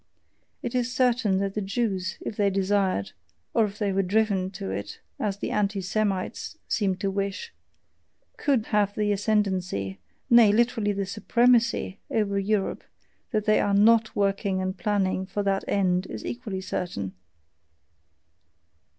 [0.63, 3.11] It is certain that the Jews, if they desired
[3.53, 7.53] or if they were driven to it, as the anti Semites seem to wish
[8.37, 12.83] COULD now have the ascendancy, nay, literally the supremacy, over Europe,
[13.29, 17.13] that they are NOT working and planning for that end is equally certain.